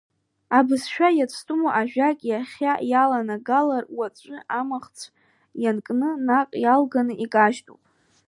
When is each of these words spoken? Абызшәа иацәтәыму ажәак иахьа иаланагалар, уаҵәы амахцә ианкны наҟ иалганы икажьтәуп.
Абызшәа 0.57 1.07
иацәтәыму 1.13 1.69
ажәак 1.79 2.19
иахьа 2.29 2.73
иаланагалар, 2.91 3.83
уаҵәы 3.97 4.37
амахцә 4.59 5.05
ианкны 5.63 6.09
наҟ 6.25 6.49
иалганы 6.63 7.13
икажьтәуп. 7.25 7.81